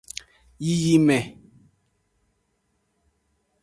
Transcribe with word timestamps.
Yiyime. 0.65 1.17